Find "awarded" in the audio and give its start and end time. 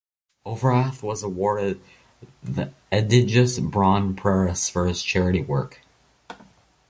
1.21-1.79